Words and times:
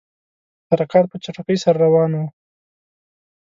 حرکات 0.69 1.05
په 1.11 1.17
چټکۍ 1.23 1.57
سره 1.63 1.77
روان 1.85 2.11
وه. 2.17 2.25